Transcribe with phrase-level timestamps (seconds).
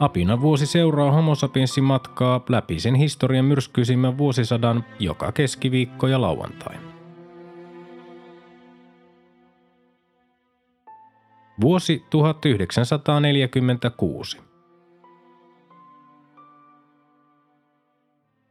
[0.00, 1.32] Apina vuosi seuraa Homo
[1.82, 6.76] matkaa läpi sen historian myrskyisimmän vuosisadan joka keskiviikko ja lauantai.
[11.60, 14.49] Vuosi 1946.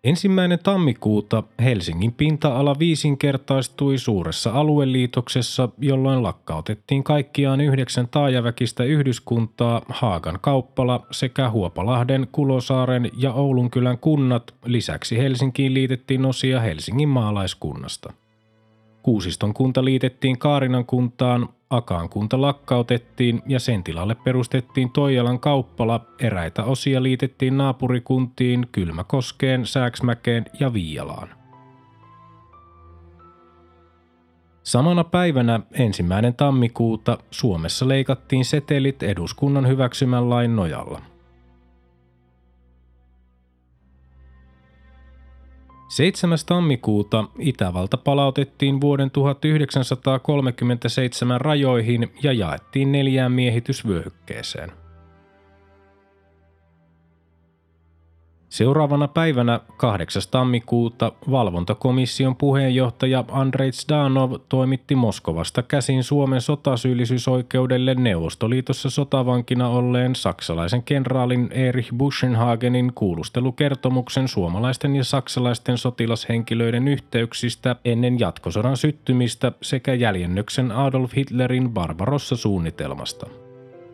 [0.04, 11.06] Ensimmäinen tammikuuta Helsingin pinta-ala viisinkertaistui suuressa alueliitoksessa, jolloin lakkautettiin kaikkiaan yhdeksän taajaväkistä yhdyskuntaa, Haagan kauppala
[11.12, 14.54] sekä Huopalahden, Kulosaaren ja Oulunkylän kunnat.
[14.66, 18.14] Lisäksi Helsinkiin liitettiin osia Helsingin maalaiskunnasta.
[19.10, 26.64] Kuusiston kunta liitettiin Kaarinan kuntaan, Akaan kunta lakkautettiin ja sen tilalle perustettiin Toijalan kauppala, eräitä
[26.64, 31.30] osia liitettiin naapurikuntiin Kylmäkoskeen, Sääksmäkeen ja Viialaan.
[34.64, 41.02] Samana päivänä ensimmäinen tammikuuta Suomessa leikattiin setelit eduskunnan hyväksymän lain nojalla–
[45.90, 46.38] 7.
[46.46, 54.72] tammikuuta Itävalta palautettiin vuoden 1937 rajoihin ja jaettiin neljään miehitysvyöhykkeeseen.
[58.50, 60.22] Seuraavana päivänä 8.
[60.32, 71.52] tammikuuta valvontakomission puheenjohtaja Andrei Zdanov toimitti Moskovasta käsin Suomen sotasyyllisyysoikeudelle Neuvostoliitossa sotavankina olleen saksalaisen kenraalin
[71.52, 81.70] Erich Buschenhagenin kuulustelukertomuksen suomalaisten ja saksalaisten sotilashenkilöiden yhteyksistä ennen jatkosodan syttymistä sekä jäljennöksen Adolf Hitlerin
[81.70, 83.28] Barbarossa-suunnitelmasta.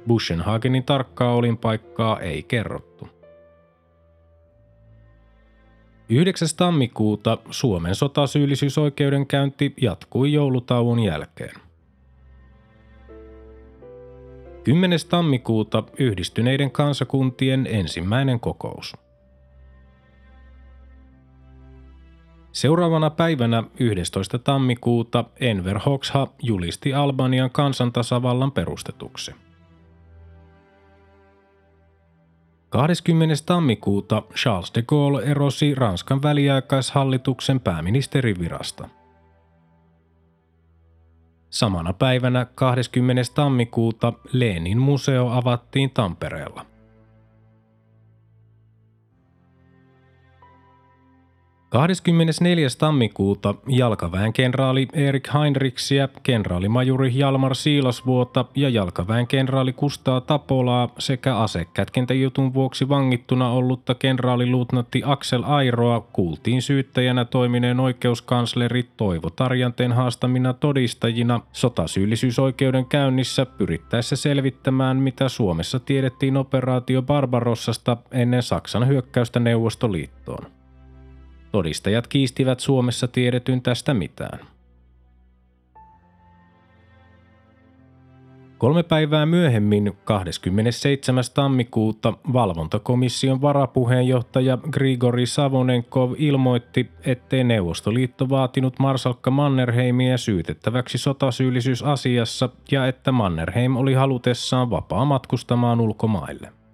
[0.07, 3.14] Buschenhagenin tarkkaa olinpaikkaa ei kerrottu.
[6.09, 6.47] 9.
[6.57, 11.55] tammikuuta Suomen sotasyyllisyysoikeudenkäynti jatkui joulutauon jälkeen.
[14.63, 14.99] 10.
[15.09, 18.97] tammikuuta yhdistyneiden kansakuntien ensimmäinen kokous.
[22.51, 24.39] Seuraavana päivänä 11.
[24.39, 29.31] tammikuuta Enver Hoxha julisti Albanian kansantasavallan perustetuksi.
[32.75, 33.35] 20.
[33.45, 38.89] tammikuuta Charles de Gaulle erosi Ranskan väliaikaishallituksen pääministerin virasta.
[41.49, 43.21] Samana päivänä 20.
[43.35, 46.65] tammikuuta Lenin museo avattiin Tampereella.
[51.75, 52.67] 24.
[52.77, 62.53] tammikuuta jalkaväen kenraali Erik Heinrichsiä, kenraalimajuri Jalmar Siilasvuota ja jalkaväen kenraali Kustaa Tapolaa sekä asekätkentäjutun
[62.53, 72.85] vuoksi vangittuna ollutta kenraaliluutnantti Aksel Airoa kuultiin syyttäjänä toimineen oikeuskansleri Toivo Tarjanteen haastamina todistajina sotasyyllisyysoikeuden
[72.85, 80.54] käynnissä pyrittäessä selvittämään, mitä Suomessa tiedettiin operaatio Barbarossasta ennen Saksan hyökkäystä Neuvostoliittoon.
[81.55, 84.39] Todistajat kiistivät Suomessa tiedetyn tästä mitään.
[88.57, 91.23] Kolme päivää myöhemmin, 27.
[91.33, 103.11] tammikuuta, valvontakomission varapuheenjohtaja Grigori Savonenkov ilmoitti, ettei Neuvostoliitto vaatinut Marsalkka Mannerheimia syytettäväksi sotasyyllisyysasiassa ja että
[103.11, 106.64] Mannerheim oli halutessaan vapaa matkustamaan ulkomaille.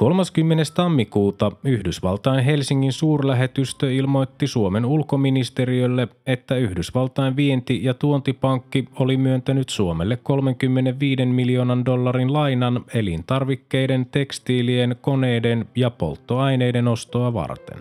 [0.00, 0.64] 30.
[0.74, 10.16] tammikuuta Yhdysvaltain Helsingin suurlähetystö ilmoitti Suomen ulkoministeriölle, että Yhdysvaltain vienti- ja tuontipankki oli myöntänyt Suomelle
[10.16, 17.78] 35 miljoonan dollarin lainan elintarvikkeiden, tekstiilien, koneiden ja polttoaineiden ostoa varten.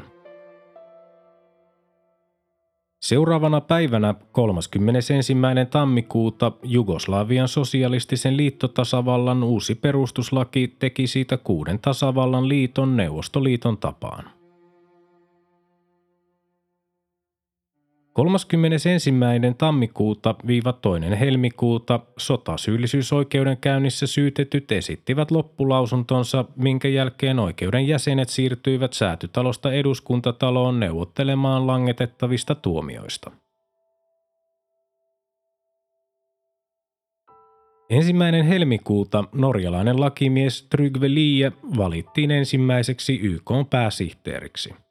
[3.01, 5.13] Seuraavana päivänä 31.
[5.69, 14.38] tammikuuta Jugoslavian sosialistisen liittotasavallan uusi perustuslaki teki siitä kuuden tasavallan liiton Neuvostoliiton tapaan.
[18.19, 19.13] 31.
[19.57, 20.89] tammikuuta viiva 2.
[21.19, 33.31] helmikuuta sotasyyllisyysoikeudenkäynnissä syytetyt esittivät loppulausuntonsa, minkä jälkeen oikeuden jäsenet siirtyivät säätytalosta eduskuntataloon neuvottelemaan langetettavista tuomioista.
[37.89, 44.88] Ensimmäinen helmikuuta norjalainen lakimies Trygve Lie valittiin ensimmäiseksi YK pääsihteeriksi.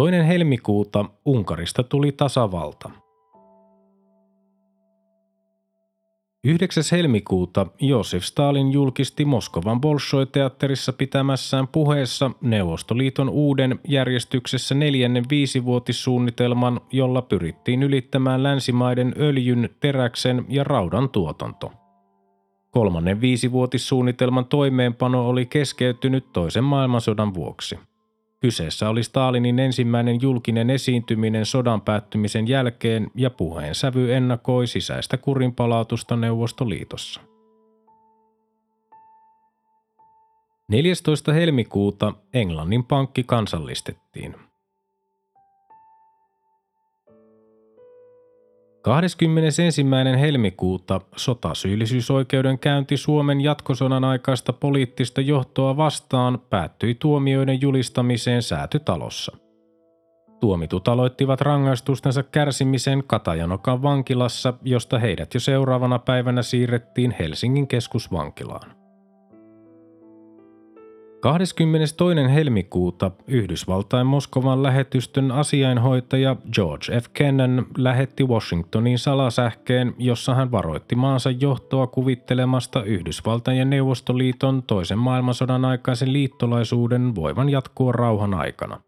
[0.00, 2.90] Toinen helmikuuta Unkarista tuli tasavalta.
[6.44, 6.84] 9.
[6.92, 17.82] helmikuuta Josef Stalin julkisti Moskovan Bolshoi-teatterissa pitämässään puheessa Neuvostoliiton uuden järjestyksessä neljännen viisivuotissuunnitelman, jolla pyrittiin
[17.82, 21.72] ylittämään länsimaiden öljyn, teräksen ja raudan tuotanto.
[22.70, 27.78] Kolmannen viisivuotissuunnitelman toimeenpano oli keskeytynyt toisen maailmansodan vuoksi.
[28.40, 36.16] Kyseessä oli Stalinin ensimmäinen julkinen esiintyminen sodan päättymisen jälkeen ja puheen sävy ennakoi sisäistä kurinpalautusta
[36.16, 37.20] Neuvostoliitossa.
[40.68, 41.32] 14.
[41.32, 44.34] helmikuuta Englannin pankki kansallistettiin–
[48.82, 49.84] 21.
[50.20, 59.36] helmikuuta sotasyyllisyysoikeudenkäynti Suomen jatkosodan aikaista poliittista johtoa vastaan päättyi tuomioiden julistamiseen säätytalossa.
[60.40, 68.79] Tuomitut aloittivat rangaistustensa kärsimisen Katajanokan vankilassa, josta heidät jo seuraavana päivänä siirrettiin Helsingin keskusvankilaan.
[71.20, 72.04] 22.
[72.34, 77.06] helmikuuta Yhdysvaltain Moskovan lähetystön asiainhoitaja George F.
[77.12, 85.64] Kennan lähetti Washingtoniin salasähkeen, jossa hän varoitti maansa johtoa kuvittelemasta Yhdysvaltain ja Neuvostoliiton toisen maailmansodan
[85.64, 88.80] aikaisen liittolaisuuden voivan jatkua rauhan aikana.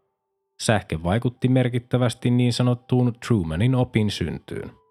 [0.61, 4.82] Sähke vaikutti merkittävästi niin sanottuun Trumanin opin syntyyn.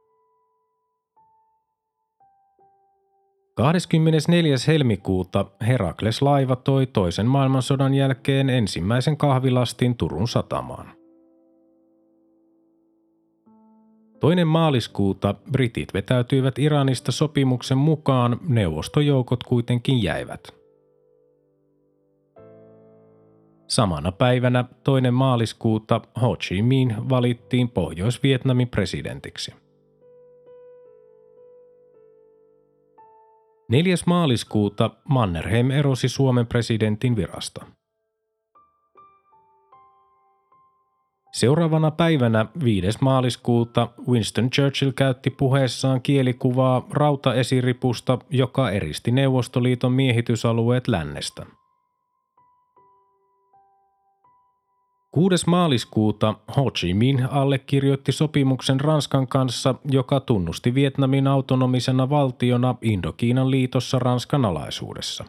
[3.55, 4.57] 24.
[4.67, 10.93] helmikuuta Herakles laiva toi toisen maailmansodan jälkeen ensimmäisen kahvilastin Turun satamaan.
[14.21, 20.55] Toinen maaliskuuta britit vetäytyivät Iranista sopimuksen mukaan, neuvostojoukot kuitenkin jäivät.
[23.69, 29.62] Samana päivänä toinen maaliskuuta Ho Chi Minh valittiin Pohjois-Vietnamin presidentiksi.
[33.69, 33.95] 4.
[34.07, 37.67] maaliskuuta Mannerheim erosi Suomen presidentin virasta.
[41.33, 42.99] Seuraavana päivänä 5.
[43.01, 51.47] maaliskuuta Winston Churchill käytti puheessaan kielikuvaa rautaesiripusta, joka eristi Neuvostoliiton miehitysalueet lännestä–
[55.13, 55.47] 6.
[55.47, 63.99] maaliskuuta Ho Chi Minh allekirjoitti sopimuksen Ranskan kanssa, joka tunnusti Vietnamin autonomisena valtiona Indokiinan liitossa
[63.99, 65.25] Ranskan alaisuudessa.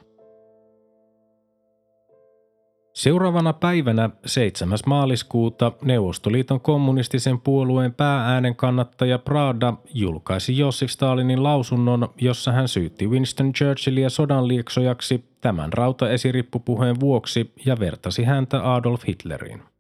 [2.94, 4.80] Seuraavana päivänä 7.
[4.86, 13.54] maaliskuuta Neuvostoliiton kommunistisen puolueen päääänen kannattaja Prada julkaisi Josef Stalinin lausunnon, jossa hän syytti Winston
[13.54, 19.73] Churchillia sodanlieksojaksi tämän rautaesirippupuheen vuoksi ja vertasi häntä Adolf Hitleriin.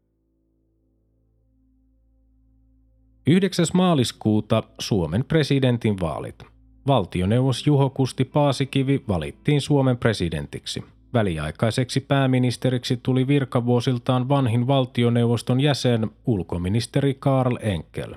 [3.27, 3.65] 9.
[3.73, 6.43] maaliskuuta Suomen presidentin vaalit.
[6.87, 10.83] Valtioneuvos Juho Kusti Paasikivi valittiin Suomen presidentiksi.
[11.13, 18.15] Väliaikaiseksi pääministeriksi tuli virkavuosiltaan vanhin valtioneuvoston jäsen ulkoministeri Karl Enkel.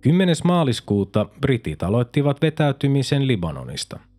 [0.00, 0.36] 10.
[0.44, 3.98] maaliskuuta britit aloittivat vetäytymisen Libanonista–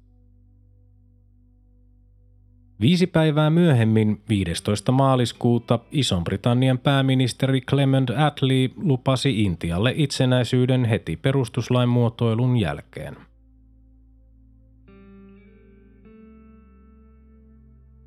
[2.82, 4.92] Viisi päivää myöhemmin, 15.
[4.92, 13.18] maaliskuuta, Ison-Britannian pääministeri Clement Attlee lupasi Intialle itsenäisyyden heti perustuslain muotoilun jälkeen.–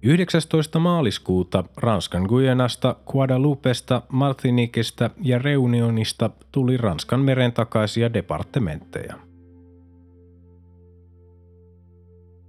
[0.03, 0.79] 19.
[0.79, 9.15] maaliskuuta Ranskan Guyanasta, Guadalupesta, Martiniquesta ja Reunionista tuli Ranskan meren takaisia departementteja–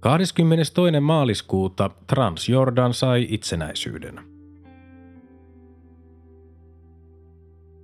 [0.02, 1.00] 22.
[1.00, 4.20] maaliskuuta Transjordan sai itsenäisyyden.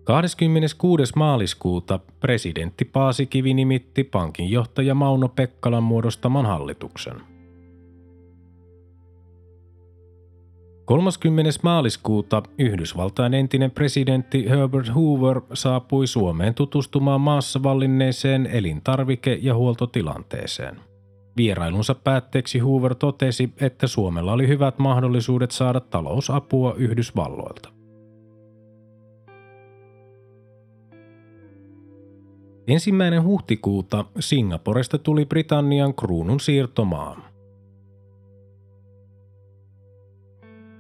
[0.05, 1.13] 26.
[1.17, 7.21] maaliskuuta presidentti Paasikivi nimitti pankinjohtaja Mauno Pekkalan muodostaman hallituksen.
[10.85, 11.51] 30.
[11.63, 20.88] maaliskuuta Yhdysvaltain entinen presidentti Herbert Hoover saapui Suomeen tutustumaan maassa vallinneeseen elintarvike- ja huoltotilanteeseen.
[21.39, 27.69] Vierailunsa päätteeksi Hoover totesi, että Suomella oli hyvät mahdollisuudet saada talousapua Yhdysvalloilta.
[32.67, 37.28] Ensimmäinen huhtikuuta Singaporesta tuli Britannian kruunun siirtomaa.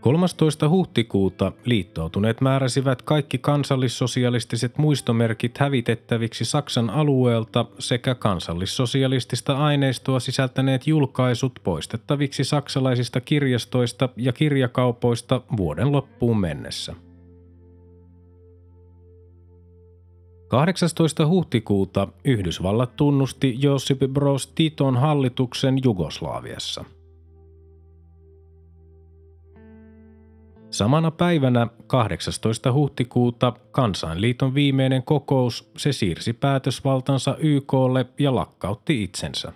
[0.00, 0.68] 13.
[0.68, 12.44] huhtikuuta liittoutuneet määräsivät kaikki kansallissosialistiset muistomerkit hävitettäviksi Saksan alueelta sekä kansallissosialistista aineistoa sisältäneet julkaisut poistettaviksi
[12.44, 16.94] saksalaisista kirjastoista ja kirjakaupoista vuoden loppuun mennessä.
[20.48, 21.26] 18.
[21.26, 26.84] huhtikuuta Yhdysvallat tunnusti Josip Broz Titon hallituksen Jugoslaviassa–
[30.70, 32.72] Samana päivänä 18.
[32.72, 39.52] huhtikuuta Kansainliiton viimeinen kokous se siirsi päätösvaltansa YKlle ja lakkautti itsensä.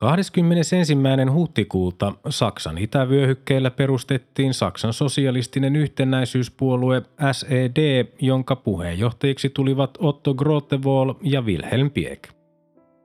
[0.00, 0.94] 21.
[1.32, 11.90] huhtikuuta Saksan itävyöhykkeellä perustettiin Saksan sosialistinen yhtenäisyyspuolue SED, jonka puheenjohtajiksi tulivat Otto Grotewohl ja Wilhelm
[11.90, 12.41] Pieck.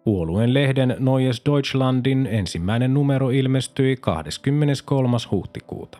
[0.07, 5.17] Puolueen lehden Neues Deutschlandin ensimmäinen numero ilmestyi 23.
[5.31, 5.97] huhtikuuta.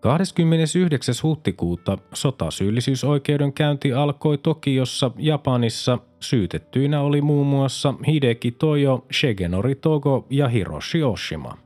[0.00, 1.14] 29.
[1.22, 5.98] huhtikuuta sotasyyllisyysoikeudenkäynti alkoi Tokiossa, Japanissa.
[6.20, 11.63] Syytettyinä oli muun muassa Hideki Tojo, Shigenori Togo ja Hiroshi Oshima.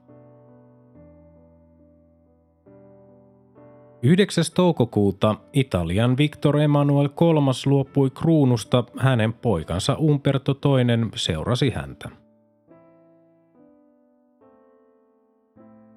[4.02, 4.44] 9.
[4.54, 12.08] toukokuuta Italian Victor Emmanuel III luopui kruunusta, hänen poikansa Umberto II seurasi häntä.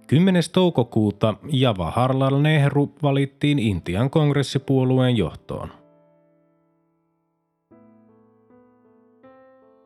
[0.07, 0.43] 10.
[0.51, 5.69] toukokuuta Jawaharlal Nehru valittiin Intian kongressipuolueen johtoon.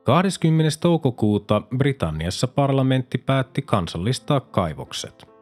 [0.04, 0.70] 20.
[0.82, 5.28] toukokuuta Britanniassa parlamentti päätti kansallistaa kaivokset–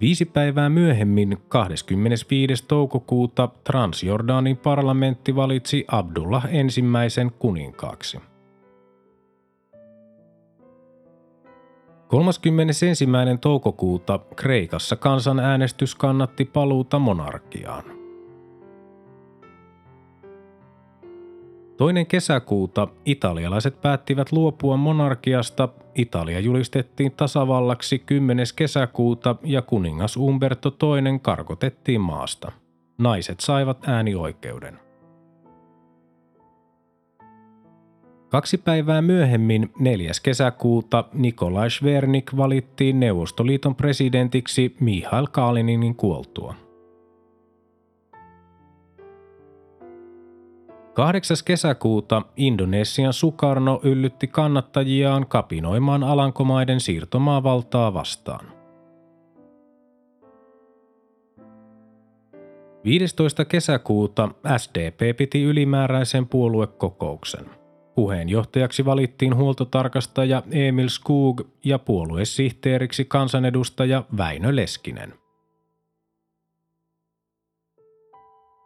[0.00, 2.64] Viisi päivää myöhemmin, 25.
[2.68, 8.20] toukokuuta, Transjordanin parlamentti valitsi Abdullah ensimmäisen kuninkaaksi.
[12.08, 12.86] 31.
[13.40, 17.84] toukokuuta Kreikassa kansanäänestys kannatti paluuta monarkiaan.
[21.76, 25.68] Toinen kesäkuuta italialaiset päättivät luopua monarkiasta,
[26.00, 28.46] Italia julistettiin tasavallaksi 10.
[28.56, 32.52] kesäkuuta ja kuningas Umberto II karkotettiin maasta.
[32.98, 34.78] Naiset saivat äänioikeuden.
[38.28, 40.10] Kaksi päivää myöhemmin, 4.
[40.22, 46.54] kesäkuuta, Nikolai Schwernik valittiin Neuvostoliiton presidentiksi Mihail Kalininin kuoltua.
[50.94, 51.36] 8.
[51.44, 58.46] kesäkuuta Indonesian Sukarno yllytti kannattajiaan kapinoimaan Alankomaiden siirtomaavaltaa vastaan.
[62.84, 63.44] 15.
[63.44, 67.46] kesäkuuta SDP piti ylimääräisen puoluekokouksen.
[67.94, 75.19] Puheenjohtajaksi valittiin huoltotarkastaja Emil Skog ja puoluesihteeriksi kansanedustaja Väinö Leskinen.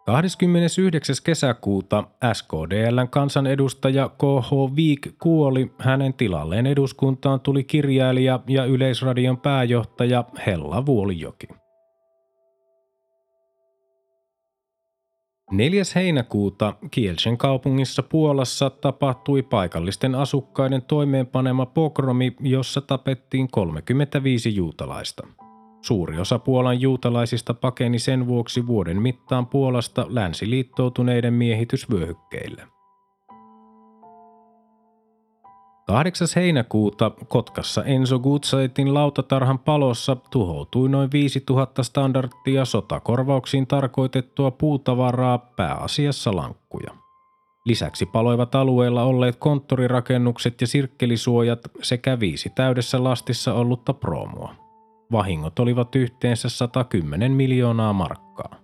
[0.06, 1.16] 29.
[1.24, 5.72] kesäkuuta SKDLn kansanedustaja KH Viik kuoli.
[5.78, 11.48] Hänen tilalleen eduskuntaan tuli kirjailija ja Yleisradion pääjohtaja Hella Vuolijoki.
[15.50, 15.82] 4.
[15.94, 25.26] heinäkuuta Kielsen kaupungissa Puolassa tapahtui paikallisten asukkaiden toimeenpanema pogromi, jossa tapettiin 35 juutalaista.
[25.84, 32.62] Suuri osa Puolan juutalaisista pakeni sen vuoksi vuoden mittaan Puolasta länsiliittoutuneiden miehitysvyöhykkeille.
[35.86, 36.28] 8.
[36.36, 46.90] heinäkuuta Kotkassa Enso Gutsaitin lautatarhan palossa tuhoutui noin 5000 standardtia sotakorvauksiin tarkoitettua puutavaraa, pääasiassa lankkuja.
[47.64, 54.63] Lisäksi paloivat alueella olleet konttorirakennukset ja sirkkelisuojat sekä viisi täydessä lastissa ollutta promoa.
[55.14, 58.56] Vahingot olivat yhteensä 110 miljoonaa markkaa.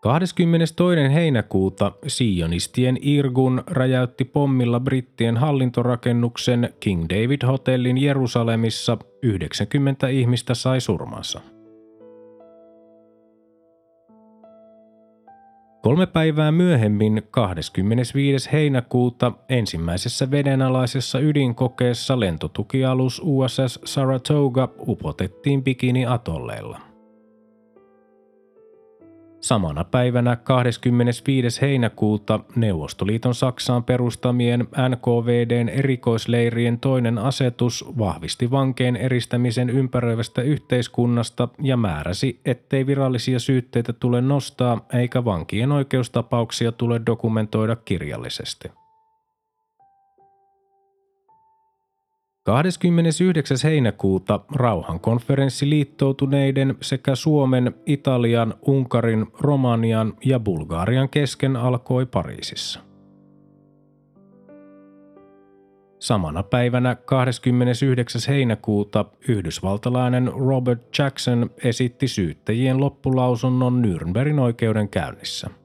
[0.00, 0.74] 22.
[1.14, 8.98] heinäkuuta sionistien Irgun räjäytti pommilla brittien hallintorakennuksen King David Hotellin Jerusalemissa.
[9.22, 11.40] 90 ihmistä sai surmansa.
[15.84, 18.52] Kolme päivää myöhemmin, 25.
[18.52, 26.93] heinäkuuta, ensimmäisessä vedenalaisessa ydinkokeessa lentotukialus USS Saratoga upotettiin Bikini-atolleilla.
[29.44, 31.60] Samana päivänä 25.
[31.60, 42.40] heinäkuuta Neuvostoliiton Saksaan perustamien NKVDn erikoisleirien toinen asetus vahvisti vankeen eristämisen ympäröivästä yhteiskunnasta ja määräsi,
[42.44, 48.83] ettei virallisia syytteitä tule nostaa eikä vankien oikeustapauksia tule dokumentoida kirjallisesti.
[52.44, 53.56] 29.
[53.64, 62.80] heinäkuuta rauhankonferenssi liittoutuneiden sekä Suomen, Italian, Unkarin, Romanian ja Bulgarian kesken alkoi Pariisissa.
[65.98, 68.20] Samana päivänä 29.
[68.28, 75.50] heinäkuuta yhdysvaltalainen Robert Jackson esitti syyttäjien loppulausunnon Nürnbergin oikeudenkäynnissä–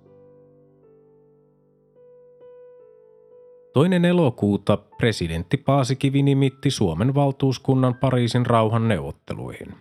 [3.74, 9.76] Toinen elokuuta presidentti Paasikivi nimitti Suomen valtuuskunnan Pariisin rauhan neuvotteluihin.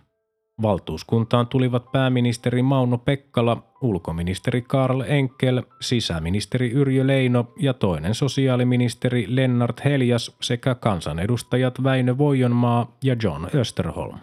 [0.61, 9.85] Valtuuskuntaan tulivat pääministeri Mauno Pekkala, ulkoministeri Karl Enkel, sisäministeri Yrjö Leino ja toinen sosiaaliministeri Lennart
[9.85, 14.19] Heljas sekä kansanedustajat Väinö Voijonmaa ja John Österholm.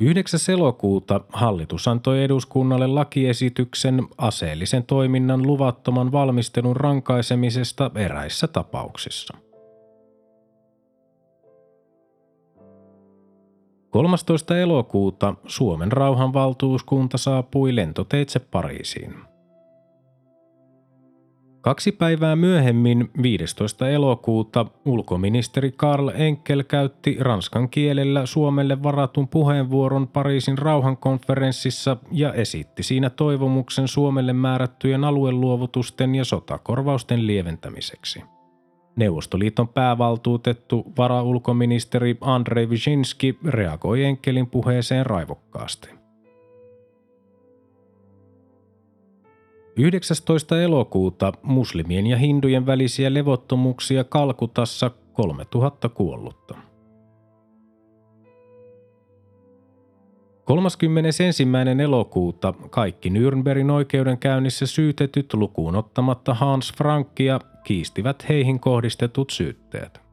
[0.00, 0.40] 9.
[0.52, 9.36] elokuuta hallitus antoi eduskunnalle lakiesityksen aseellisen toiminnan luvattoman valmistelun rankaisemisesta eräissä tapauksissa.
[13.90, 14.58] 13.
[14.58, 19.29] elokuuta Suomen rauhanvaltuuskunta saapui lentoteitse Pariisiin.
[21.60, 23.88] Kaksi päivää myöhemmin, 15.
[23.88, 33.10] elokuuta, ulkoministeri Karl Enkel käytti ranskan kielellä Suomelle varatun puheenvuoron Pariisin rauhankonferenssissa ja esitti siinä
[33.10, 38.22] toivomuksen Suomelle määrättyjen alueluovutusten ja sotakorvausten lieventämiseksi.
[38.96, 45.99] Neuvostoliiton päävaltuutettu varaulkoministeri Andrei Wyszynski reagoi Enkelin puheeseen raivokkaasti.
[49.76, 50.62] 19.
[50.62, 56.54] elokuuta muslimien ja hindujen välisiä levottomuuksia Kalkutassa 3000 kuollutta.
[60.44, 61.24] 31.
[61.82, 70.09] elokuuta kaikki Nürnbergin oikeudenkäynnissä syytetyt lukuun ottamatta Hans Frankia kiistivät heihin kohdistetut syytteet.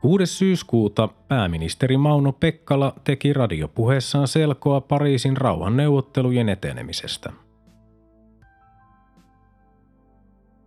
[0.00, 0.26] 6.
[0.26, 7.32] syyskuuta pääministeri Mauno Pekkala teki radiopuheessaan selkoa Pariisin rauhanneuvottelujen etenemisestä.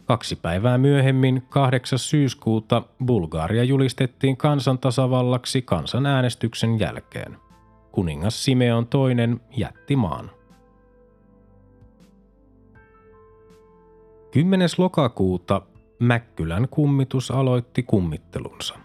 [0.06, 2.00] Kaksi päivää myöhemmin, 8.
[2.00, 7.38] syyskuuta, Bulgaria julistettiin kansantasavallaksi kansanäänestyksen jälkeen.
[7.92, 10.32] Kuningas Simeon II jätti maan.
[14.32, 14.70] 10.
[14.78, 15.62] lokakuuta
[16.00, 18.76] Mäkkylän kummitus aloitti kummittelunsa–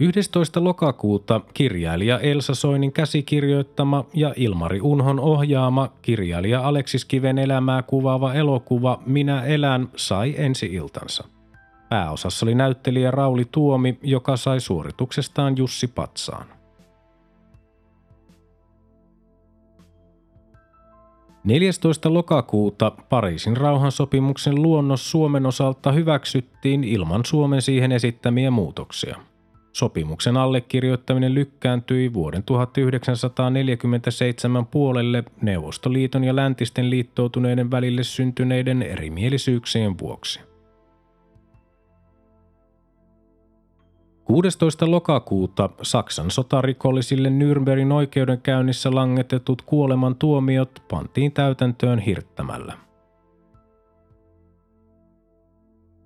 [0.00, 0.64] 11.
[0.64, 9.02] lokakuuta kirjailija Elsa Soinin käsikirjoittama ja Ilmari Unhon ohjaama kirjailija Aleksis Kiven elämää kuvaava elokuva
[9.06, 11.24] Minä elän sai ensi iltansa.
[11.88, 16.46] Pääosassa oli näyttelijä Rauli Tuomi, joka sai suorituksestaan Jussi Patsaan.–
[21.44, 22.14] 14.
[22.14, 29.16] lokakuuta Pariisin rauhansopimuksen luonnos Suomen osalta hyväksyttiin ilman Suomen siihen esittämiä muutoksia–
[29.72, 40.40] Sopimuksen allekirjoittaminen lykkääntyi vuoden 1947 puolelle Neuvostoliiton ja läntisten liittoutuneiden välille syntyneiden erimielisyyksien vuoksi.
[44.24, 44.90] 16.
[44.90, 52.72] lokakuuta Saksan sotarikollisille Nürnbergin oikeudenkäynnissä langetetut kuolemantuomiot pantiin täytäntöön hirttämällä–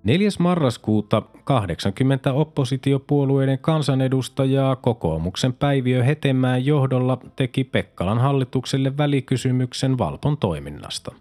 [0.05, 0.29] 4.
[0.39, 11.15] marraskuuta 80 oppositiopuolueiden kansanedustajaa kokoomuksen Päiviö Hetemäen johdolla teki Pekkalan hallitukselle välikysymyksen Valpon toiminnasta.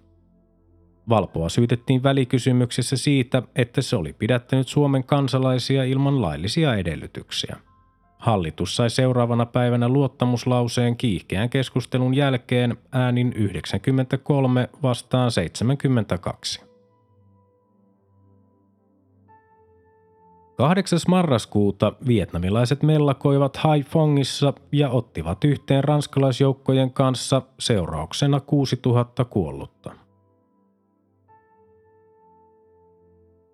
[1.09, 7.57] Valpoa syytettiin välikysymyksessä siitä, että se oli pidättänyt Suomen kansalaisia ilman laillisia edellytyksiä.
[8.19, 16.64] Hallitus sai seuraavana päivänä luottamuslauseen kiihkeän keskustelun jälkeen äänin 93 vastaan 72.
[20.65, 20.99] 8.
[21.09, 29.93] marraskuuta vietnamilaiset mellakoivat Haifongissa ja ottivat yhteen ranskalaisjoukkojen kanssa seurauksena 6000 kuollutta.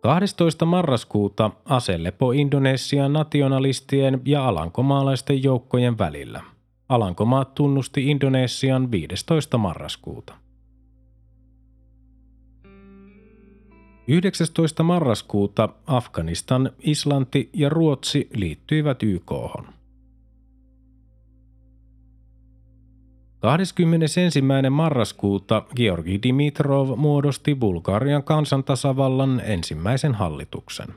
[0.01, 0.67] 12.
[0.67, 6.43] marraskuuta aselepo Indonesian nationalistien ja alankomaalaisten joukkojen välillä.
[6.89, 9.59] Alankomaat tunnusti Indonesian 15.
[9.59, 10.40] marraskuuta.
[14.11, 14.83] 19.
[14.83, 19.67] marraskuuta Afganistan, Islanti ja Ruotsi liittyivät YKhon.
[23.39, 24.21] 21.
[24.71, 30.89] marraskuuta Georgi Dimitrov muodosti Bulgarian kansantasavallan ensimmäisen hallituksen.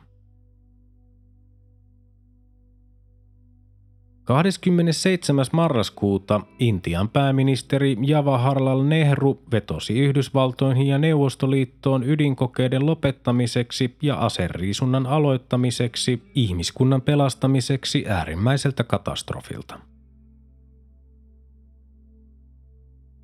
[4.23, 5.45] 27.
[5.53, 17.01] marraskuuta Intian pääministeri Jawaharlal Nehru vetosi Yhdysvaltoihin ja Neuvostoliittoon ydinkokeiden lopettamiseksi ja aseriisunnan aloittamiseksi ihmiskunnan
[17.01, 19.79] pelastamiseksi äärimmäiseltä katastrofilta.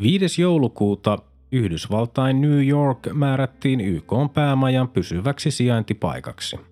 [0.01, 0.41] 5.
[0.41, 1.17] joulukuuta
[1.51, 6.68] Yhdysvaltain New York määrättiin YK päämajan pysyväksi sijaintipaikaksi.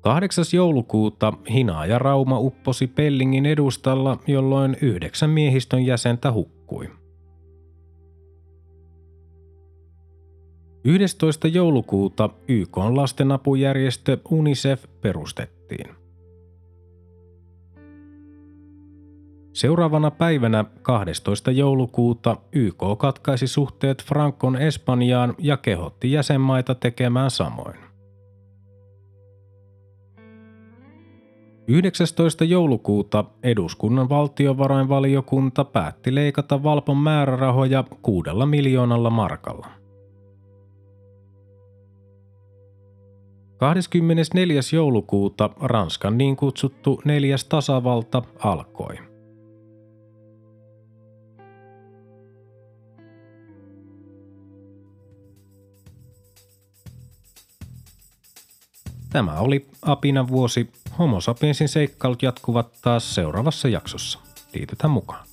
[0.00, 0.44] 8.
[0.54, 6.90] joulukuuta Hina ja Rauma upposi Pellingin edustalla, jolloin yhdeksän miehistön jäsentä hukkui.
[10.84, 11.48] 11.
[11.48, 15.86] joulukuuta YK lastenapujärjestö UNICEF perustettiin.
[19.52, 21.50] Seuraavana päivänä 12.
[21.50, 27.87] joulukuuta YK katkaisi suhteet Frankon Espanjaan ja kehotti jäsenmaita tekemään samoin.
[31.68, 32.44] 19.
[32.44, 39.66] joulukuuta eduskunnan valtiovarainvaliokunta päätti leikata Valpon määrärahoja kuudella miljoonalla markalla.
[43.56, 44.60] 24.
[44.72, 48.98] joulukuuta Ranskan niin kutsuttu neljäs tasavalta alkoi.
[59.12, 60.70] Tämä oli Apina vuosi.
[60.98, 64.18] Homo sapiensin seikkailut jatkuvat taas seuraavassa jaksossa.
[64.54, 65.26] Liitytään mukaan.